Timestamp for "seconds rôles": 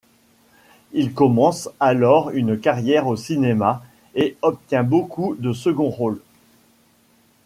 5.53-6.19